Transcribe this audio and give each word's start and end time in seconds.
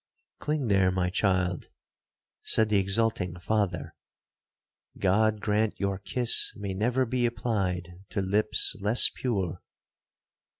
'Cling 0.39 0.65
there, 0.67 0.89
my 0.89 1.11
child,' 1.11 1.67
said 2.41 2.69
the 2.69 2.79
exulting 2.79 3.37
father.—'God 3.39 5.39
grant 5.41 5.79
your 5.79 5.99
kiss 5.99 6.51
may 6.55 6.73
never 6.73 7.05
be 7.05 7.27
applied 7.27 7.87
to 8.09 8.19
lips 8.23 8.75
less 8.79 9.09
pure.' 9.13 9.61